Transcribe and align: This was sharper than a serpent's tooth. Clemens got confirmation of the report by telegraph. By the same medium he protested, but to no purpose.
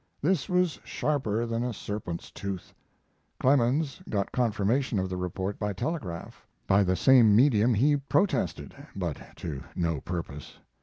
This 0.19 0.49
was 0.49 0.79
sharper 0.83 1.45
than 1.45 1.63
a 1.63 1.73
serpent's 1.75 2.31
tooth. 2.31 2.73
Clemens 3.39 4.01
got 4.09 4.31
confirmation 4.31 4.97
of 4.97 5.09
the 5.09 5.15
report 5.15 5.59
by 5.59 5.73
telegraph. 5.73 6.43
By 6.65 6.81
the 6.83 6.95
same 6.95 7.35
medium 7.35 7.75
he 7.75 7.97
protested, 7.97 8.73
but 8.95 9.21
to 9.35 9.61
no 9.75 10.01
purpose. 10.01 10.57